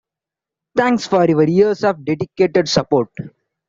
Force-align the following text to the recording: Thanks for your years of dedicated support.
Thanks 0.75 1.05
for 1.05 1.27
your 1.27 1.43
years 1.43 1.83
of 1.83 2.03
dedicated 2.03 2.67
support. 2.67 3.09